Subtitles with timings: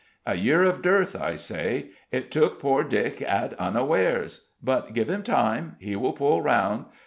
[0.25, 1.91] A year of dearth, I say.
[2.11, 4.47] It took poor Dick at unawares.
[4.59, 6.85] But give him time: he will pull round.